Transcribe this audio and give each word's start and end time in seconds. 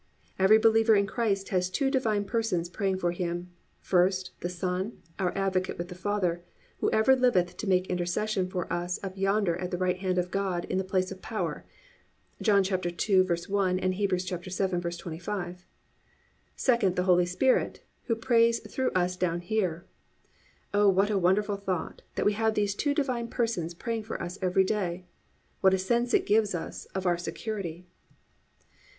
_Every 0.39 0.57
believer 0.57 0.95
in 0.95 1.05
Christ 1.05 1.49
has 1.49 1.69
two 1.69 1.91
Divine 1.91 2.25
Persons 2.25 2.69
praying 2.69 2.97
for 2.97 3.11
Him. 3.11 3.51
First, 3.81 4.31
the 4.39 4.49
Son, 4.49 4.93
our 5.19 5.31
Advocate 5.37 5.77
with 5.77 5.89
the 5.89 5.93
Father, 5.93 6.41
who 6.79 6.89
ever 6.89 7.15
liveth 7.15 7.55
to 7.57 7.67
make 7.69 7.85
intercession 7.85 8.49
for 8.49 8.65
us 8.73 8.99
up 9.03 9.15
yonder 9.15 9.55
at 9.57 9.69
the 9.69 9.77
right 9.77 9.97
hand 9.99 10.17
of 10.17 10.31
God 10.31 10.65
in 10.65 10.79
the 10.79 10.83
place 10.83 11.11
of 11.11 11.21
power 11.21 11.65
(John 12.41 12.63
2:1 12.63 13.79
and 13.79 13.93
Heb. 13.93 14.09
7:25). 14.09 15.57
Second, 16.55 16.95
the 16.95 17.03
Holy 17.03 17.25
Spirit 17.27 17.83
who 18.05 18.15
prays 18.15 18.57
through 18.59 18.89
us 18.93 19.15
down 19.15 19.41
here. 19.41 19.85
Oh, 20.73 20.89
what 20.89 21.11
a 21.11 21.19
wonderful 21.19 21.57
thought, 21.57 22.01
that 22.15 22.25
we 22.25 22.33
have 22.33 22.55
these 22.55 22.73
two 22.73 22.95
divine 22.95 23.27
persons 23.27 23.75
praying 23.75 24.05
for 24.05 24.19
us 24.19 24.39
every 24.41 24.63
day. 24.63 25.05
What 25.59 25.75
a 25.75 25.77
sense 25.77 26.11
it 26.15 26.25
gives 26.25 26.55
us 26.55 26.85
of 26.95 27.05
our 27.05 27.19
security. 27.19 27.85